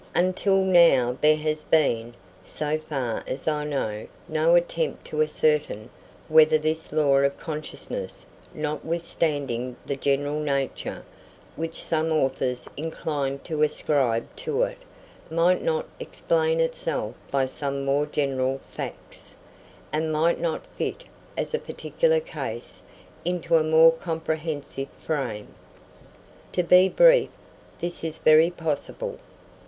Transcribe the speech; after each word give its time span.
Until 0.15 0.63
now 0.63 1.15
there 1.21 1.37
has 1.37 1.63
been, 1.63 2.15
so 2.43 2.79
far 2.79 3.23
as 3.27 3.47
I 3.47 3.65
know, 3.65 4.07
no 4.27 4.55
attempt 4.55 5.05
to 5.05 5.21
ascertain 5.21 5.91
whether 6.27 6.57
this 6.57 6.91
law 6.91 7.17
of 7.17 7.37
consciousness, 7.37 8.25
notwithstanding 8.51 9.75
the 9.85 9.95
general 9.95 10.39
nature 10.39 11.05
which 11.55 11.83
some 11.83 12.11
authors 12.11 12.67
incline 12.75 13.37
to 13.43 13.61
ascribe 13.61 14.25
to 14.37 14.63
it, 14.63 14.79
might 15.29 15.61
not 15.61 15.85
explain 15.99 16.59
itself 16.59 17.13
by 17.29 17.45
some 17.45 17.85
more 17.85 18.07
general 18.07 18.57
facts, 18.71 19.35
and 19.93 20.11
might 20.11 20.39
not 20.39 20.65
fit, 20.65 21.03
as 21.37 21.53
a 21.53 21.59
particular 21.59 22.19
case, 22.19 22.81
into 23.23 23.55
a 23.55 23.63
more 23.63 23.91
comprehensive 23.91 24.89
frame. 24.99 25.53
To 26.53 26.63
be 26.63 26.89
brief, 26.89 27.29
this 27.77 28.03
is 28.03 28.17
very 28.17 28.49
possible. 28.49 29.19